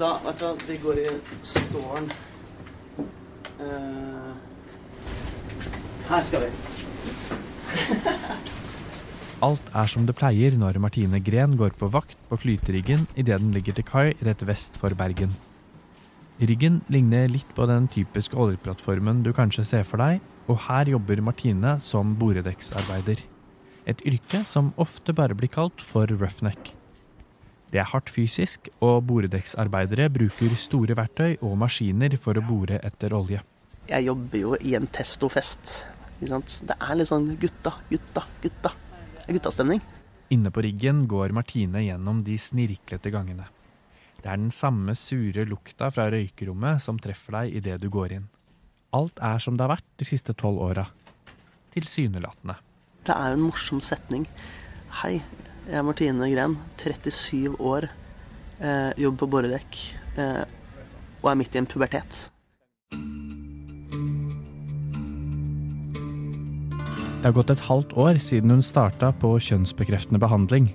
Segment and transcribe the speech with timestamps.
[0.00, 1.08] Da, vet du hva, vi går i
[1.44, 2.06] stålen.
[3.60, 4.30] Uh,
[6.08, 6.48] her skal vi.
[9.44, 13.52] Alt er som det pleier når Martine Gren går på vakt på flyteriggen idet den
[13.52, 15.36] ligger til kai rett vest for Bergen.
[16.40, 21.20] Riggen ligner litt på den typiske oljeplattformen du kanskje ser for deg, og her jobber
[21.20, 23.20] Martine som boredekksarbeider.
[23.84, 26.79] Et yrke som ofte bare blir kalt for roughneck.
[27.70, 33.14] Det er hardt fysisk, og boredekksarbeidere bruker store verktøy og maskiner for å bore etter
[33.14, 33.44] olje.
[33.90, 35.84] Jeg jobber jo i en testofest.
[36.20, 38.74] Det er litt sånn gutta, gutta, gutta.
[39.30, 39.80] Guttastemning.
[40.34, 43.46] Inne på riggen går Martine gjennom de snirklete gangene.
[44.20, 48.26] Det er den samme sure lukta fra røykerommet som treffer deg idet du går inn.
[48.94, 50.88] Alt er som det har vært de siste tolv åra.
[51.74, 52.58] Tilsynelatende.
[53.06, 54.26] Det er jo en morsom setning.
[55.00, 55.20] Hei,
[55.68, 57.88] jeg er Martine Gren, 37 år,
[58.60, 59.80] eh, jobber på boredekk
[60.16, 60.44] eh,
[61.20, 62.28] og er midt i en pubertet.
[67.20, 70.70] Det har gått et halvt år siden hun starta på kjønnsbekreftende behandling.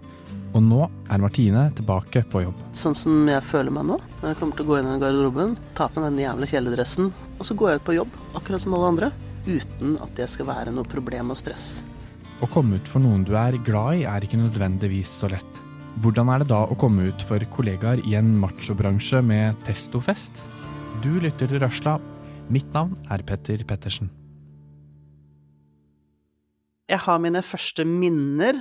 [0.56, 2.60] Og nå er Martine tilbake på jobb.
[2.78, 3.98] Sånn som jeg føler meg nå.
[4.22, 7.10] når Jeg kommer til å gå inn i garderoben, ta på meg den jævla kjeledressen,
[7.40, 9.12] og så går jeg ut på jobb, akkurat som alle andre.
[9.50, 11.82] Uten at det skal være noe problem og stress.
[12.44, 15.60] Å komme ut for noen du er glad i, er ikke nødvendigvis så lett.
[16.04, 20.42] Hvordan er det da å komme ut for kollegaer i en machobransje med testofest?
[21.00, 21.94] Du lytter til Røsla.
[22.52, 24.10] Mitt navn er Petter Pettersen.
[26.92, 28.60] Jeg har mine første minner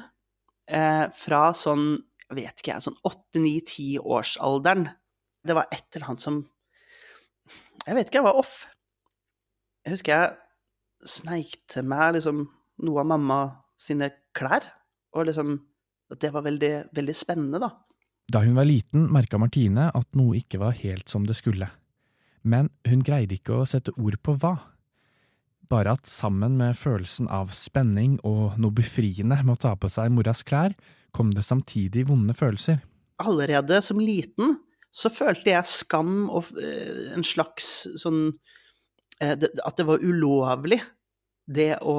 [0.71, 4.87] eh, fra sånn, jeg vet ikke jeg, sånn 8-9-10-årsalderen.
[5.43, 6.45] Det var et eller annet som
[7.85, 8.55] Jeg vet ikke, jeg var off.
[9.83, 12.47] Jeg husker jeg sneik til meg liksom
[12.87, 13.43] noe av mamma
[13.81, 14.67] sine klær,
[15.15, 15.57] og liksom
[16.13, 17.71] at det var veldig, veldig spennende, da.
[18.33, 21.69] Da hun var liten, merka Martine at noe ikke var helt som det skulle.
[22.45, 24.55] Men hun greide ikke å sette ord på hva.
[25.73, 30.13] Bare at sammen med følelsen av spenning og noe befriende med å ta på seg
[30.13, 30.77] moras klær,
[31.15, 32.83] kom det samtidig vonde følelser.
[33.23, 34.59] Allerede som liten
[34.95, 38.29] så følte jeg skam og eh, en slags sånn
[39.23, 40.81] eh, At det var ulovlig,
[41.47, 41.97] det å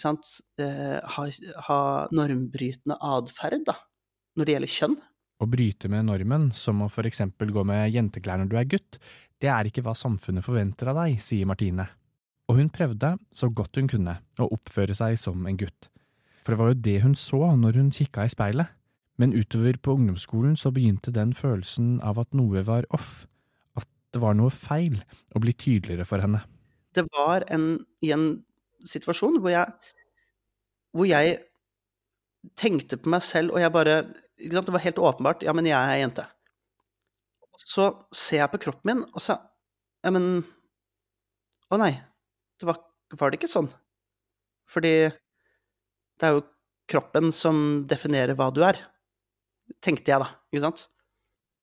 [0.00, 1.26] sant, eh, ha,
[1.68, 1.80] ha
[2.14, 3.76] normbrytende atferd, da,
[4.36, 4.96] når det gjelder kjønn.
[5.36, 8.98] Å bryte med normen, som å for eksempel gå med jenteklær når du er gutt,
[9.42, 11.90] det er ikke hva samfunnet forventer av deg, sier Martine.
[12.48, 15.90] Og hun prøvde, så godt hun kunne, å oppføre seg som en gutt.
[16.46, 18.72] For det var jo det hun så når hun kikka i speilet.
[19.18, 23.24] Men utover på ungdomsskolen så begynte den følelsen av at noe var off,
[23.76, 25.00] at det var noe feil,
[25.34, 26.44] å bli tydeligere for henne.
[26.96, 28.44] Det var en, i en
[28.84, 29.92] situasjon hvor jeg,
[30.96, 31.38] hvor jeg
[32.58, 33.96] tenkte på meg selv, og jeg bare
[34.36, 36.26] ikke sant, Det var helt åpenbart Ja, men jeg er jente.
[37.56, 39.38] Så ser jeg på kroppen min, og så
[40.04, 40.44] Ja, men
[41.72, 41.92] Å nei,
[42.60, 42.76] det var,
[43.18, 43.70] var det ikke sånn?
[44.70, 44.92] Fordi
[46.20, 46.44] det er jo
[46.90, 47.58] kroppen som
[47.90, 48.78] definerer hva du er,
[49.84, 50.86] tenkte jeg da, ikke sant?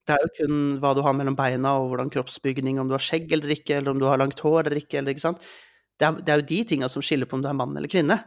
[0.08, 3.04] Det er jo kun hva du har mellom beina, og hvordan kroppsbygning, om du har
[3.04, 5.46] skjegg eller ikke, eller om du har langt hår eller ikke, eller ikke sant?
[6.00, 7.92] Det er, det er jo de tinga som skiller på om du er mann eller
[7.92, 8.18] kvinne.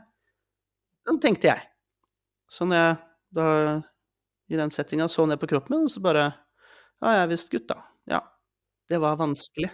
[1.07, 1.65] Sånn tenkte jeg.
[2.51, 2.97] Så når jeg
[3.37, 3.49] da
[4.49, 6.27] i den settinga så ned på kroppen min, og så bare
[7.03, 7.83] Ja, jeg er visst gutt, da.
[8.09, 8.23] Ja.
[8.89, 9.69] Det var vanskelig.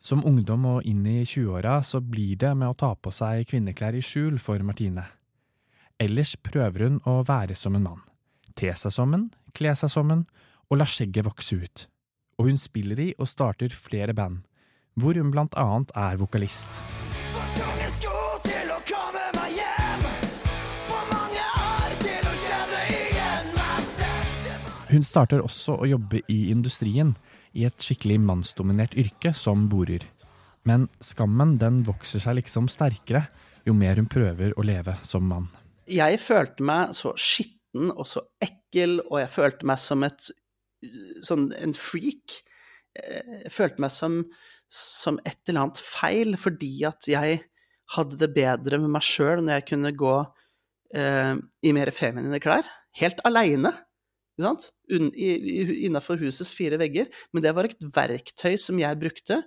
[0.00, 3.96] Som ungdom og inn i 20-åra så blir det med å ta på seg kvinneklær
[3.96, 5.06] i skjul for Martine.
[6.00, 8.04] Ellers prøver hun å være som en mann.
[8.56, 10.26] Te seg som en, kle seg som en,
[10.68, 11.86] og la skjegget vokse ut.
[12.40, 14.42] Og hun spiller i og starter flere band,
[15.00, 16.80] hvor hun blant annet er vokalist.
[17.50, 20.04] For tunge sko til å komme meg hjem.
[20.86, 24.68] For mange år til å kjenne igjen meg selv.
[24.90, 27.16] Hun starter også å jobbe i industrien,
[27.52, 30.04] i et skikkelig mannsdominert yrke som borer.
[30.62, 33.24] Men skammen den vokser seg liksom sterkere
[33.66, 35.48] jo mer hun prøver å leve som mann.
[35.90, 40.30] Jeg følte meg så skitten og så ekkel, og jeg følte meg som et
[41.26, 42.44] sånn en freak.
[43.00, 44.20] Eh, Jeg følte meg som,
[44.70, 47.44] som et eller annet feil, fordi at jeg
[47.96, 50.16] hadde det bedre med meg sjøl når jeg kunne gå
[50.94, 51.36] eh,
[51.66, 52.68] i mer feminine klær.
[53.00, 53.74] Helt aleine.
[54.40, 57.10] Innafor husets fire vegger.
[57.34, 59.42] Men det var et verktøy som jeg brukte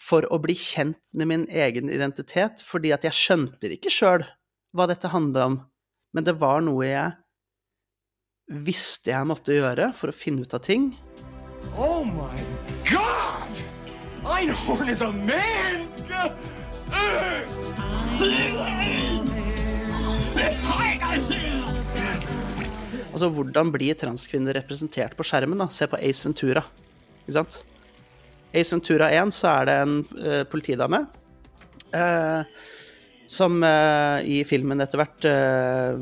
[0.00, 4.24] for å bli kjent med min egen identitet, fordi at jeg skjønte ikke sjøl
[4.74, 5.60] hva dette handla om,
[6.14, 7.12] men det var noe jeg
[8.66, 10.90] visste jeg måtte gjøre for å finne ut av ting.
[11.76, 12.38] Oh my
[12.90, 13.64] god!
[14.24, 15.88] Einhorn is a man!
[23.14, 25.58] Altså, hvordan blir transkvinner representert på skjermen?
[25.58, 25.68] da?
[25.70, 26.64] Se på Ace Ventura.
[27.24, 27.60] Ikke sant?
[28.54, 31.04] Ace Ventura 1 så er det en uh, politidame
[31.94, 32.42] eh,
[33.34, 35.98] som uh, i filmen etter hvert uh,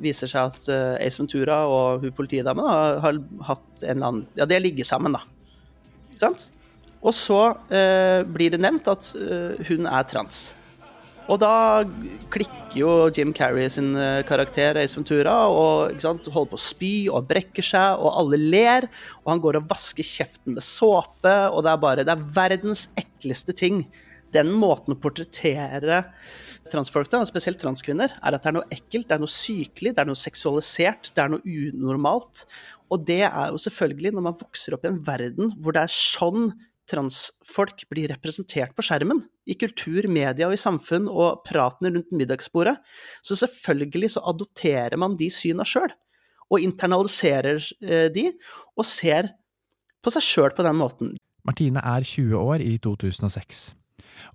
[0.00, 4.24] viser seg at uh, Ace Ventura og hun politidama da, har hatt en eller annen
[4.38, 5.22] Ja, de har ligget sammen, da.
[6.10, 6.48] Ikke sant?
[7.00, 7.54] Og så
[8.28, 9.06] blir det nevnt at
[9.70, 10.50] hun er trans.
[11.32, 11.80] Og da
[12.28, 13.94] klikker jo Jim Carrey sin
[14.28, 18.84] karakter Ace Ventura og sant, holder på å spy og brekker seg, og alle ler.
[19.22, 22.84] Og han går og vasker kjeften med såpe, og det er bare Det er verdens
[23.00, 23.86] ekleste ting.
[24.34, 26.04] Den måten å portrettere
[26.70, 30.02] transfolk, da, spesielt transkvinner, er at det er noe ekkelt, det er noe sykelig, det
[30.02, 32.44] er noe seksualisert, det er noe unormalt.
[32.90, 35.94] Og det er jo selvfølgelig når man vokser opp i en verden hvor det er
[35.94, 36.50] sånn
[36.90, 39.22] transfolk blir representert på skjermen.
[39.46, 42.76] I kultur, media og i samfunn og pratene rundt middagsbordet.
[43.22, 45.92] Så selvfølgelig så adopterer man de syna sjøl.
[46.50, 48.30] Og internaliserer eh, de,
[48.74, 49.30] og ser
[50.02, 51.14] på seg sjøl på den måten.
[51.46, 53.68] Martine er 20 år i 2006.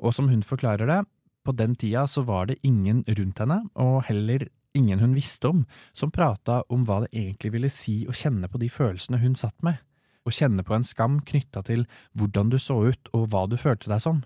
[0.02, 1.02] Og som hun forklarer det,
[1.46, 5.66] på den tida så var det ingen rundt henne, og heller ingen hun visste om,
[5.94, 9.62] som prata om hva det egentlig ville si å kjenne på de følelsene hun satt
[9.66, 9.78] med.
[10.26, 11.86] Å kjenne på en skam knytta til
[12.18, 14.24] hvordan du så ut og hva du følte deg som.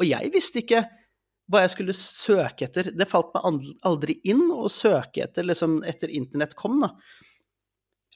[0.00, 0.86] Og jeg visste ikke
[1.52, 2.88] hva jeg skulle søke etter.
[2.96, 6.94] Det falt meg aldri inn å søke etter, liksom etter internett kom, da.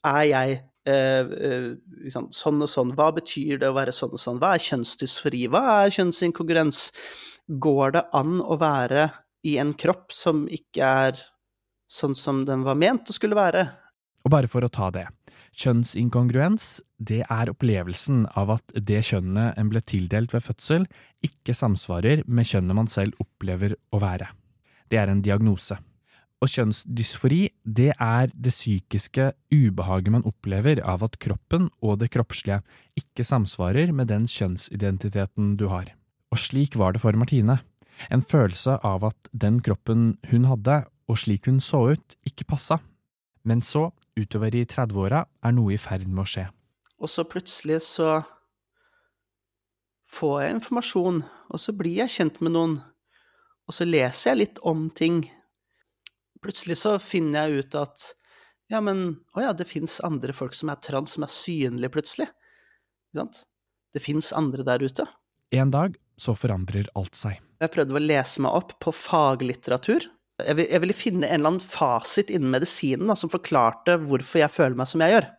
[0.08, 0.58] Er jeg
[0.88, 1.72] eh,
[2.04, 2.94] liksom, sånn og sånn?
[2.96, 4.40] Hva betyr det å være sånn og sånn?
[4.42, 5.46] Hva er kjønnsdysfori?
[5.52, 6.88] Hva er kjønnsinkongruens?
[7.48, 9.08] Går det an å være
[9.48, 11.22] i en kropp som ikke er
[11.88, 13.68] sånn som den var ment å skulle være?
[14.26, 15.06] Og bare for å ta det.
[15.58, 20.84] Kjønnsinkongruens, det er opplevelsen av at det kjønnet en ble tildelt ved fødsel,
[21.24, 24.28] ikke samsvarer med kjønnet man selv opplever å være.
[24.88, 25.78] Det er en diagnose.
[26.38, 32.60] Og kjønnsdysfori, det er det psykiske ubehaget man opplever av at kroppen og det kroppslige
[32.98, 35.90] ikke samsvarer med den kjønnsidentiteten du har.
[36.30, 37.58] Og slik var det for Martine.
[38.06, 42.78] En følelse av at den kroppen hun hadde, og slik hun så ut, ikke passa.
[43.42, 43.88] Men så,
[44.18, 46.46] utover i 30-åra, er noe i ferd med å skje.
[46.98, 48.20] Og så plutselig så
[50.08, 52.78] får jeg informasjon, og så blir jeg kjent med noen,
[53.68, 55.22] og så leser jeg litt om ting.
[56.44, 58.12] Plutselig så finner jeg ut at
[58.68, 62.28] ja, men å ja, det fins andre folk som er trans, som er synlige plutselig.
[63.08, 63.40] Ikke sant?
[63.96, 65.06] Det fins andre der ute.
[65.56, 67.38] En dag så forandrer alt seg.
[67.58, 70.04] Jeg prøvde å lese meg opp på faglitteratur.
[70.38, 74.44] Jeg, vil, jeg ville finne en eller annen fasit innen medisinen da, som forklarte hvorfor
[74.44, 75.30] jeg føler meg som jeg gjør.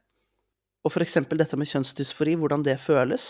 [0.84, 3.30] Og for eksempel dette med kjønnsdysfori, hvordan det føles.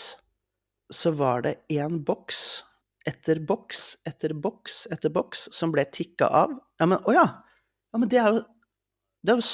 [0.90, 2.64] Så var det én boks
[3.08, 6.56] etter boks etter boks etter boks som ble tikka av.
[6.80, 7.28] Ja, men å ja!
[7.90, 8.40] Ja, men det er jo
[9.26, 9.48] Det er jo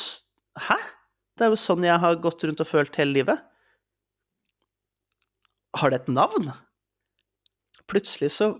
[0.68, 0.76] Hæ?
[1.36, 3.42] Det er jo sånn jeg har gått rundt og følt hele livet.
[5.76, 6.48] Har det et navn?
[7.92, 8.54] Plutselig så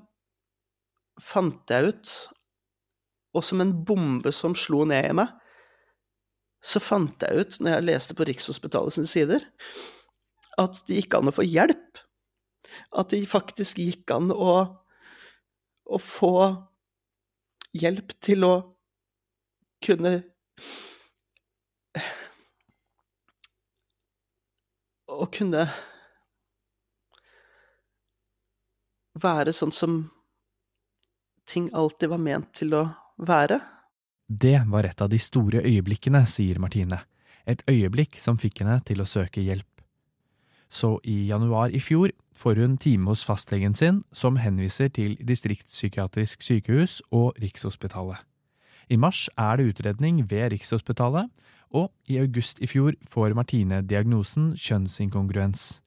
[1.16, 2.12] fant jeg ut,
[3.32, 5.32] og som en bombe som slo ned i meg,
[6.60, 9.48] så fant jeg ut, når jeg leste på Rikshospitalet sine sider,
[10.60, 12.00] at det gikk an å få hjelp.
[12.92, 14.56] At det faktisk gikk an å,
[15.88, 16.36] å få
[17.72, 18.54] hjelp til å
[19.84, 20.22] kunne
[25.16, 25.62] Å kunne
[29.16, 29.94] være sånn som
[31.48, 32.82] ting alltid var ment til å
[33.16, 33.60] være.
[34.26, 36.98] Det var et av de store øyeblikkene, sier Martine.
[37.46, 39.70] Et øyeblikk som fikk henne til å søke hjelp.
[40.68, 46.42] Så i januar i fjor får hun time hos fastlegen sin, som henviser til distriktspsykiatrisk
[46.42, 48.18] sykehus og Rikshospitalet.
[48.86, 51.30] I mars er det utredning ved Rikshospitalet,
[51.74, 55.80] og i august i fjor får Martine diagnosen kjønnsinkongruens.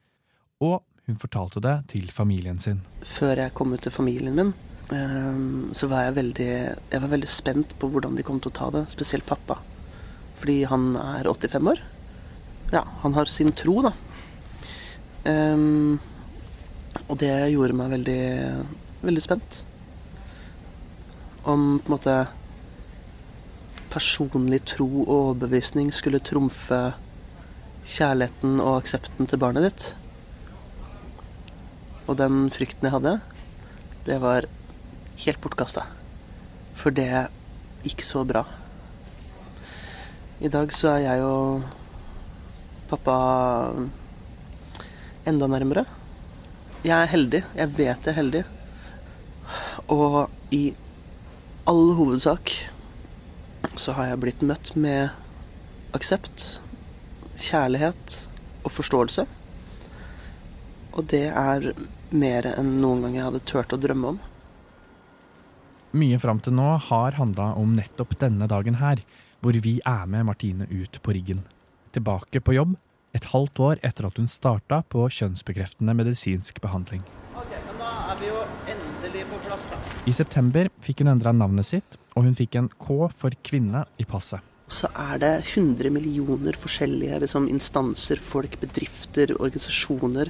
[0.59, 2.81] Og hun fortalte det til familien sin.
[3.07, 4.51] Før jeg kom ut til familien min,
[4.91, 6.51] ehm, så var jeg veldig,
[6.91, 9.61] jeg var veldig spent på hvordan de kom til å ta det, spesielt pappa.
[10.35, 11.79] Fordi han er 85 år.
[12.73, 13.93] Ja, han har sin tro, da.
[15.23, 15.99] Um,
[17.07, 18.21] og det gjorde meg veldig,
[19.01, 19.63] veldig spent.
[21.47, 22.17] Om på en måte
[23.89, 26.79] personlig tro og overbevisning skulle trumfe
[27.89, 29.87] kjærligheten og aksepten til barnet ditt.
[32.09, 33.15] Og den frykten jeg hadde,
[34.05, 34.47] det var
[35.25, 35.85] helt bortkasta.
[36.79, 37.27] For det
[37.85, 38.45] gikk så bra.
[40.39, 41.65] I dag så er jeg og
[42.89, 43.15] pappa
[45.27, 45.83] enda nærmere.
[46.83, 47.43] Jeg er heldig.
[47.59, 48.43] Jeg vet jeg er heldig.
[49.91, 50.73] Og i
[51.67, 52.53] all hovedsak
[53.75, 55.09] så har jeg blitt møtt med
[55.95, 56.59] aksept,
[57.39, 58.15] kjærlighet
[58.63, 59.25] og forståelse.
[60.97, 61.71] Og det er
[62.09, 64.19] mer enn noen gang jeg hadde turt å drømme om.
[65.99, 69.01] Mye fram til nå har handla om nettopp denne dagen her,
[69.41, 71.45] hvor vi er med Martine ut på riggen.
[71.95, 72.75] Tilbake på jobb
[73.17, 77.01] et halvt år etter at hun starta på kjønnsbekreftende medisinsk behandling.
[77.33, 79.48] Ok, men da er vi jo endelig på plass, da.
[80.09, 84.07] I september fikk hun endra navnet sitt, og hun fikk en K for kvinne i
[84.09, 84.41] passet.
[84.69, 90.29] Så er det 100 millioner forskjellige liksom, instanser, folk, bedrifter, organisasjoner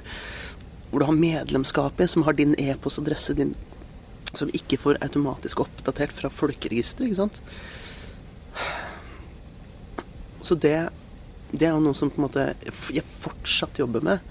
[0.90, 3.52] hvor du har medlemskap i, som har din e-postadresse, din
[4.34, 7.40] som ikke får automatisk oppdatert fra folkeregisteret, ikke sant.
[10.46, 10.76] Så det,
[11.52, 12.46] det er jo noe som på en måte
[12.94, 14.22] jeg fortsatt jobber med.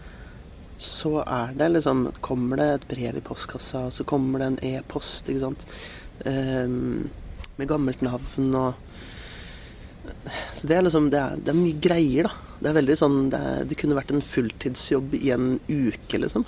[0.79, 5.27] Så er det liksom Kommer det et brev i postkassa, så kommer det en e-post,
[5.27, 5.65] ikke sant.
[6.25, 7.09] Um,
[7.59, 8.74] med gammelt navn og
[10.55, 12.55] Så det er liksom Det er, det er mye greier, da.
[12.59, 16.48] Det er veldig sånn Det, er, det kunne vært en fulltidsjobb i en uke, liksom.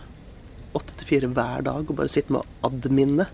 [0.79, 3.27] Åtte til fire hver dag og bare sitte med å adminne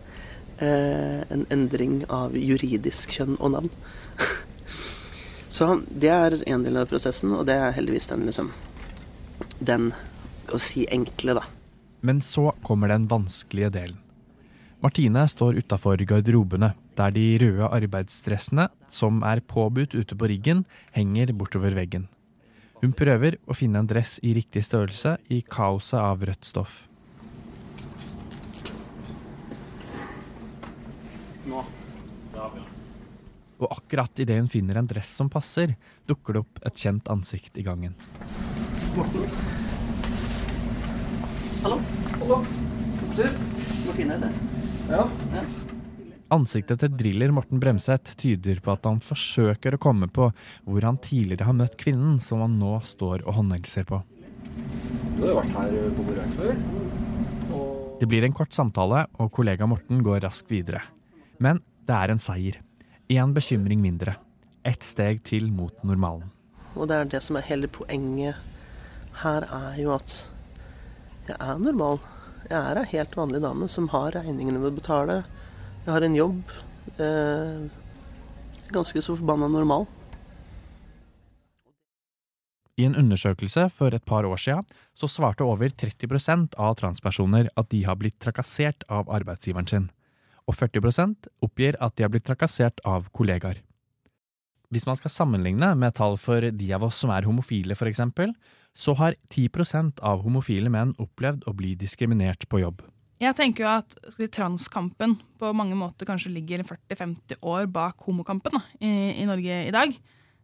[0.57, 3.69] eh, en endring av juridisk kjønn og navn.
[5.53, 8.49] Så det er en del av prosessen, og det er heldigvis den liksom
[9.59, 9.91] Den,
[10.53, 11.45] å si enkle, da.
[12.01, 14.03] Men så kommer den vanskelige delen.
[14.79, 21.33] Martine står utafor garderobene, der de røde arbeidsdressene, som er påbudt ute på riggen, henger
[21.33, 22.05] bortover veggen.
[22.83, 26.83] Hun prøver å finne en dress i riktig størrelse i kaoset av rødt stoff.
[31.47, 31.65] Nå.
[33.57, 35.73] Og akkurat idet hun finner en dress som passer,
[36.05, 37.97] dukker det opp et kjent ansikt i gangen.
[38.93, 39.65] Morten.
[41.67, 41.81] Hallo.
[42.21, 42.35] Hallo.
[43.17, 43.23] Du,
[43.83, 44.35] Martine heter
[44.87, 45.47] jeg.
[46.31, 50.29] Ansiktet til driller Morten Bremseth tyder på at han forsøker å komme på
[50.63, 53.99] hvor han tidligere har møtt kvinnen som han nå står og håndhilser på.
[55.17, 56.63] Du har jo vært her på Borøy før.
[57.99, 60.85] Det blir en kort samtale, og kollega Morten går raskt videre.
[61.43, 62.61] Men det er en seier.
[63.11, 64.15] Én bekymring mindre.
[64.63, 66.31] Ett steg til mot normalen.
[66.79, 68.39] Og det er det som er hele poenget
[69.19, 70.21] her, er jo at
[71.27, 71.99] jeg er normal.
[72.47, 75.21] Jeg er ei helt vanlig dame som har regningene å betale.
[75.83, 76.55] Jeg har en jobb.
[76.97, 77.67] Eh,
[78.71, 79.87] ganske så forbanna normal.
[82.77, 87.71] I en undersøkelse for et par år siden så svarte over 30% av transpersoner at
[87.73, 89.87] de har blitt trakassert av arbeidsgiveren sin,
[90.45, 93.63] og 40% oppgir at de har blitt trakassert av kollegaer.
[94.69, 98.35] Hvis man skal sammenligne med tall for de av oss som er homofile, for eksempel,
[98.77, 102.83] så har 10% av homofile menn opplevd å bli diskriminert på jobb.
[103.17, 103.95] Jeg tenker jo at
[104.29, 109.73] transkampen på mange måter kanskje ligger 40-50 år bak homokampen da, i, i Norge i
[109.73, 109.95] dag.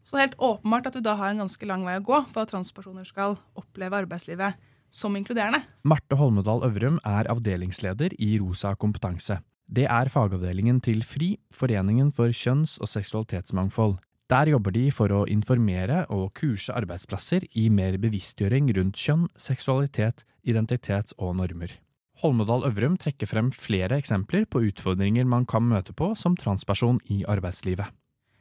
[0.03, 2.23] Så det er helt åpenbart at vi da har en ganske lang vei å gå
[2.33, 4.57] for at transpersoner skal oppleve arbeidslivet
[4.93, 5.61] som inkluderende.
[5.85, 9.39] Marte Holmedal Øvrum er avdelingsleder i Rosa kompetanse.
[9.69, 13.95] Det er fagavdelingen til FRI, Foreningen for kjønns- og seksualitetsmangfold.
[14.33, 20.23] Der jobber de for å informere og kurse arbeidsplasser i mer bevisstgjøring rundt kjønn, seksualitet,
[20.49, 21.75] identitet og normer.
[22.23, 27.19] Holmedal Øvrum trekker frem flere eksempler på utfordringer man kan møte på som transperson i
[27.29, 27.93] arbeidslivet.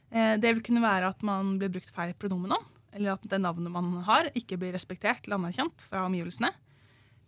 [0.09, 3.43] Eh, Det vil kunne være at man blir brukt feil pronomen om, eller at det
[3.43, 6.55] navnet man har, ikke blir respektert eller anerkjent fra omgivelsene.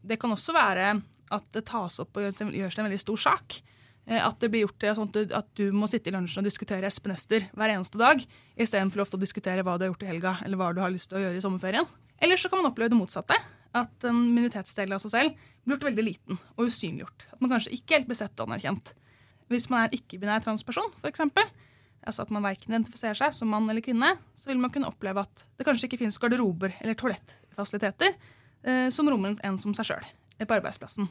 [0.01, 3.61] Det kan også være at det tas opp og gjøres til en veldig stor sak.
[4.07, 6.85] Eh, At det blir gjort til sånn at du- må sitte i lunsjen og diskutere
[6.87, 8.21] Espen Ester hver eneste dag,
[8.57, 11.09] istedenfor ofte å diskutere hva du har gjort i helga, eller hva du har lyst
[11.09, 11.87] til å gjøre i sommerferien.
[12.21, 13.35] Eller så kan man oppleve det motsatte.
[13.75, 15.35] At en minoritetsdel av seg selv
[15.65, 17.25] blir gjort veldig liten og usynliggjort.
[17.33, 18.93] At man kanskje ikke helt blir sett og anerkjent.
[19.51, 21.21] Hvis man er ikke-binær transperson, f.eks.,
[22.07, 25.25] altså at man verken identifiserer seg som mann eller kvinne, så vil man kunne oppleve
[25.25, 28.15] at det kanskje ikke finnes garderober eller toalettfasiliteter
[28.65, 30.05] eh, som rommer en som seg sjøl
[30.45, 31.09] på arbeidsplassen.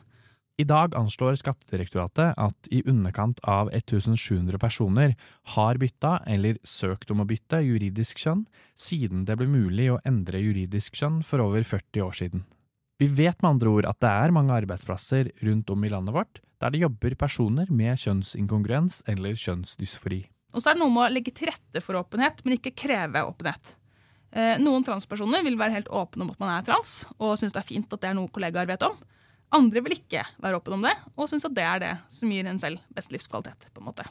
[0.62, 5.16] I dag anslår Skattedirektoratet at i underkant av 1700 personer
[5.56, 8.44] har bytta eller søkt om å bytte juridisk kjønn
[8.78, 12.44] siden det ble mulig å endre juridisk kjønn for over 40 år siden.
[13.02, 16.42] Vi vet med andre ord at det er mange arbeidsplasser rundt om i landet vårt
[16.62, 20.22] der det jobber personer med kjønnsinkongruens eller kjønnsdysfori.
[20.54, 23.24] Og så er det noe med å legge til rette for åpenhet, men ikke kreve
[23.26, 23.74] åpenhet.
[24.30, 27.64] Eh, Noen transpersoner vil være helt åpne om at man er trans, og synes det
[27.64, 28.94] er fint at det er noe kollegaer vet om.
[29.54, 32.48] Andre vil ikke være åpen om det, og synes at det er det som gir
[32.50, 33.70] en selv best livskvalitet.
[33.74, 34.06] på en måte.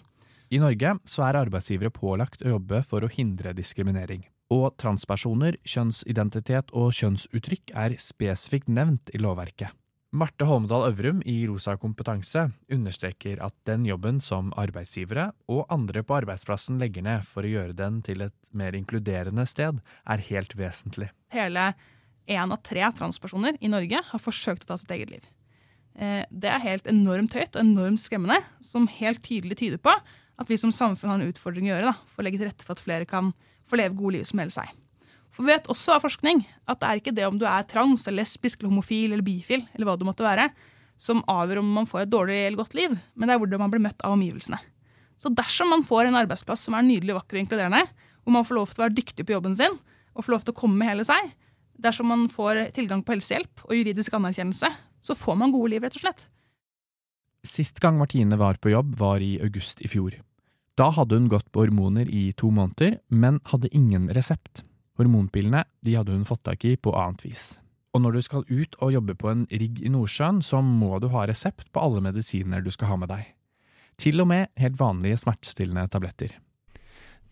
[0.52, 4.26] I Norge så er arbeidsgivere pålagt å jobbe for å hindre diskriminering.
[4.52, 9.72] Og transpersoner, kjønnsidentitet og kjønnsuttrykk er spesifikt nevnt i lovverket.
[10.12, 16.18] Marte Holmedal Øvrum i Rosa kompetanse understreker at den jobben som arbeidsgivere og andre på
[16.18, 21.08] arbeidsplassen legger ned for å gjøre den til et mer inkluderende sted, er helt vesentlig.
[21.32, 21.70] Hele
[22.32, 25.28] én av tre transpersoner i Norge har forsøkt å ta sitt eget liv.
[25.98, 29.92] Eh, Det er helt enormt høyt og enormt skremmende, som helt tydelig tyder på
[30.38, 32.64] at vi som samfunn har en utfordring å gjøre da, for å legge til rette
[32.64, 33.32] for at flere kan
[33.68, 34.68] få leve gode liv som hele seg.
[35.32, 38.06] For vi vet også av forskning at det er ikke det om du er trans,
[38.06, 40.50] eller lesbisk, eller homofil eller bifil, eller hva du måtte være,
[41.00, 43.72] som avgjør om man får et dårlig eller godt liv, men det er hvordan man
[43.72, 44.58] blir møtt av omgivelsene.
[45.18, 47.86] Så dersom man får en arbeidsplass som er nydelig, vakker og inkluderende,
[48.22, 49.78] hvor man får lov til å være dyktig på jobben sin,
[50.12, 51.32] og får lov til å komme med hele seg,
[51.82, 54.70] dersom man får tilgang på helsehjelp og juridisk anerkjennelse,
[55.02, 56.22] så får man gode liv, rett og slett.
[57.42, 60.14] Sist gang Martine var på jobb, var i august i fjor.
[60.78, 64.62] Da hadde hun gått på hormoner i to måneder, men hadde ingen resept.
[65.00, 67.58] Hormonpillene de hadde hun fått tak i på annet vis.
[67.92, 71.10] Og når du skal ut og jobbe på en rigg i Nordsjøen, så må du
[71.12, 73.26] ha resept på alle medisiner du skal ha med deg.
[74.00, 76.38] Til og med helt vanlige smertestillende tabletter.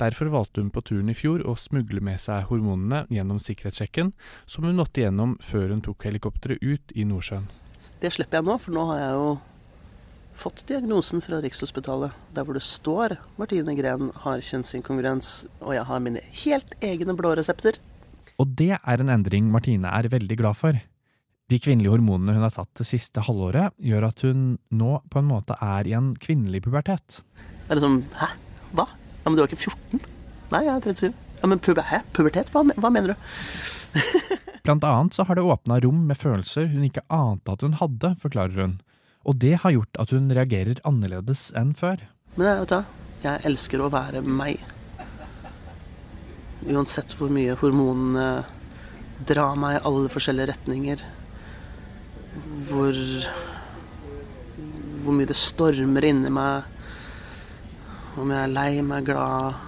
[0.00, 4.14] Derfor valgte hun på turen i fjor å smugle med seg hormonene gjennom sikkerhetssjekken,
[4.48, 7.50] som hun måtte gjennom før hun tok helikopteret ut i Nordsjøen.
[8.00, 9.30] Det slipper jeg nå, for nå har jeg jo
[10.40, 16.00] fått diagnosen fra Rikshospitalet, der hvor det står Martine Gren har kjønnsinkongruens, og jeg har
[16.00, 17.76] mine helt egne blå resepter.
[18.40, 20.80] Og det er en endring Martine er veldig glad for.
[21.50, 25.28] De kvinnelige hormonene hun har tatt det siste halvåret, gjør at hun nå på en
[25.28, 27.20] måte er i en kvinnelig pubertet.
[27.66, 28.30] Det er liksom Hæ?
[28.78, 28.86] Hva?
[29.20, 30.00] Ja, men du er ikke 14?
[30.50, 31.18] Nei, jeg er 37.
[31.40, 32.02] Ja, men puber, hæ?
[32.16, 32.50] Pubertet?
[32.52, 33.98] Hva, hva mener du?
[34.64, 38.14] Blant annet så har det åpna rom med følelser hun ikke ante at hun hadde,
[38.20, 38.74] forklarer hun.
[39.28, 42.02] Og det har gjort at hun reagerer annerledes enn før.
[42.36, 44.60] Men jeg, vet du, jeg elsker å være meg.
[46.68, 48.44] Uansett hvor mye hormonene
[49.28, 51.04] drar meg i alle forskjellige retninger.
[52.68, 52.96] Hvor
[55.00, 56.68] Hvor mye det stormer inni meg.
[58.18, 59.60] Om jeg er lei meg, glad,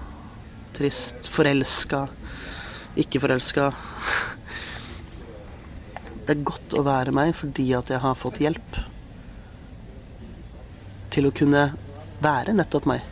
[0.75, 2.07] trist, forelska,
[2.99, 3.69] ikke forelska.
[6.23, 8.77] Det er godt å være meg fordi at jeg har fått hjelp
[11.12, 11.64] til å kunne
[12.23, 13.03] være nettopp meg.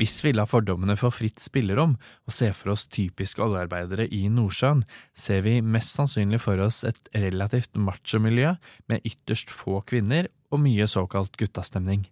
[0.00, 4.84] Hvis vi lar fordommene få fritt spillerom og ser for oss typiske oljearbeidere i Nordsjøen,
[5.12, 8.54] ser vi mest sannsynlig for oss et relativt macho-miljø
[8.88, 12.06] med ytterst få kvinner og mye såkalt guttastemning.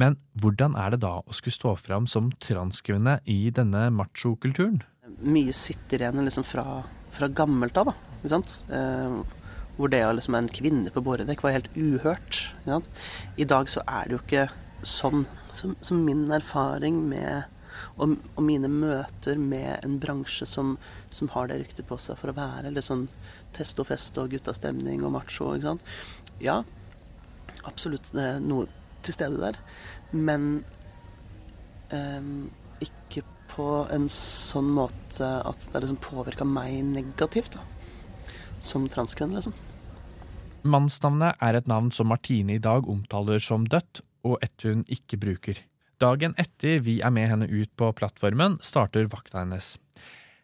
[0.00, 4.82] Men hvordan er det da å skulle stå fram som transkvinne i denne macho-kulturen?
[5.24, 6.82] Mye sitter igjen liksom fra,
[7.16, 8.12] fra gammelt av, da.
[8.18, 8.58] Ikke sant?
[8.68, 9.16] Eh,
[9.76, 12.42] hvor det å liksom en kvinne på boredekk var helt uhørt.
[12.60, 13.02] Ikke sant?
[13.40, 14.46] I dag så er det jo ikke
[14.84, 15.24] sånn.
[15.56, 17.52] Så, min erfaring med
[18.00, 20.76] og, og mine møter med en bransje som,
[21.12, 23.04] som har det ryktet på seg for å være litt sånn
[23.56, 25.92] test og fest og guttastemning og macho, ikke sant.
[26.40, 26.62] Ja,
[27.68, 28.68] absolutt noe
[29.06, 29.58] til stede der.
[30.12, 30.64] Men
[31.92, 32.48] um,
[32.82, 37.64] ikke på en sånn måte at det liksom påvirka meg negativt, da.
[38.64, 39.54] Som transkvinne, liksom.
[40.66, 45.20] Mannsnavnet er et navn som Martine i dag omtaler som dødt, og et hun ikke
[45.22, 45.60] bruker.
[46.02, 49.76] Dagen etter vi er med henne ut på plattformen, starter vakta hennes.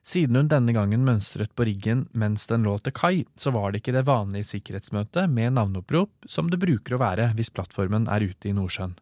[0.02, 3.82] Siden hun denne gangen mønstret på riggen mens den lå til kai, så var det
[3.82, 8.50] ikke det vanlige sikkerhetsmøtet med navneopprop som det bruker å være hvis plattformen er ute
[8.50, 8.96] i Nordsjøen.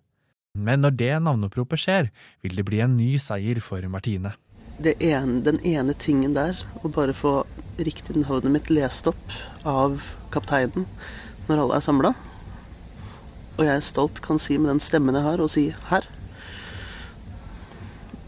[0.61, 2.11] Men når det navneoppropet skjer,
[2.45, 4.35] vil det bli en ny seier for Martine.
[4.81, 7.45] Ene, den ene tingen der, å bare få
[7.81, 9.37] riktig navnet mitt lest opp
[9.69, 10.03] av
[10.35, 10.89] kapteinen
[11.49, 12.15] når alle er samla,
[13.57, 16.09] og jeg er stolt kan si med den stemmen jeg har, og si 'her',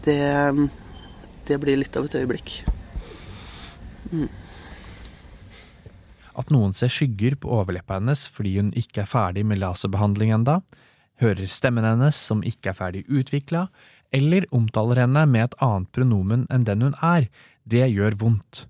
[0.05, 0.69] det,
[1.47, 2.61] det blir litt av et øyeblikk.
[6.33, 10.61] At noen ser skygger på overleppa hennes fordi hun ikke er ferdig med laserbehandling enda,
[11.21, 13.67] hører stemmen hennes som ikke er ferdig utvikla,
[14.13, 17.29] eller omtaler henne med et annet pronomen enn den hun er,
[17.63, 18.65] det gjør vondt.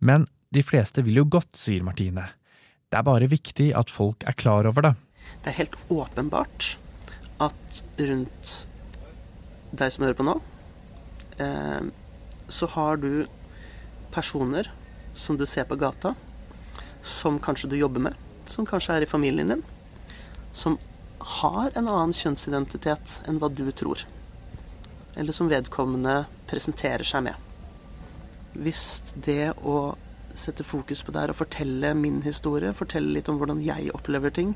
[0.00, 2.28] Men de fleste vil jo godt, sier Martine.
[2.92, 4.94] Det er bare viktig at folk er klar over det.
[5.42, 6.74] Det er helt åpenbart
[7.42, 8.52] at rundt
[9.72, 10.34] deg som hører på nå,
[11.42, 11.82] eh,
[12.48, 13.26] så har du
[14.12, 14.70] personer
[15.14, 16.14] som du ser på gata,
[17.02, 19.64] som kanskje du jobber med, som kanskje er i familien din,
[20.52, 20.78] som
[21.42, 24.06] har en annen kjønnsidentitet enn hva du tror.
[25.16, 27.36] Eller som vedkommende presenterer seg med.
[28.52, 29.94] Hvis det å
[30.34, 34.32] sette fokus på det her og fortelle min historie, fortelle litt om hvordan jeg opplever
[34.32, 34.54] ting,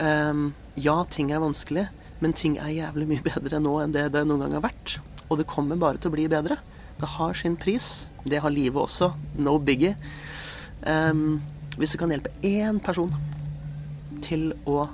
[0.00, 1.86] Ehm, ja, ting er vanskelig,
[2.20, 4.98] men ting er jævlig mye bedre nå enn det det noen gang har vært.
[5.30, 6.58] Og det kommer bare til å bli bedre.
[7.00, 8.10] Det har sin pris.
[8.26, 9.12] Det har livet også.
[9.38, 9.94] No biggie.
[10.84, 11.40] Um,
[11.78, 13.12] hvis du kan hjelpe én person
[14.24, 14.88] til å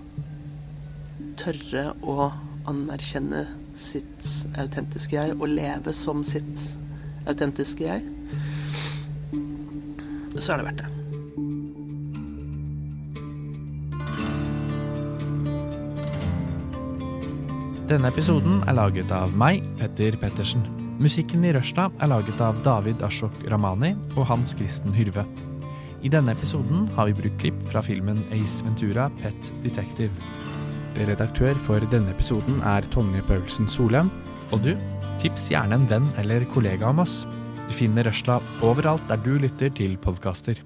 [1.41, 2.31] tørre å
[2.67, 3.47] anerkjenne
[3.79, 6.69] sitt autentiske jeg og leve som sitt
[7.27, 8.05] autentiske jeg,
[10.37, 10.96] så er det verdt det.
[17.87, 20.65] Denne episoden er laget av meg, Petter Pettersen.
[20.99, 25.23] Musikken i Røsla er laget av David Ashok Ramani og Hans Kristen Hyrve.
[26.03, 30.11] I denne episoden har vi brukt klipp fra filmen Ace Ventura Pet Detective.
[30.99, 34.11] Redaktør for denne episoden er Tonje Paulsen Solheim.
[34.51, 34.73] Og du,
[35.23, 37.21] tips gjerne en venn eller kollega om oss.
[37.69, 40.59] Du finner Røsla overalt der du lytter til podkaster.